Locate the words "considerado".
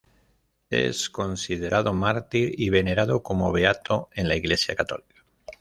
1.11-1.93